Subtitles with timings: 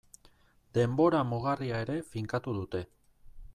[0.77, 2.85] Denbora mugarria ere finkatu dute.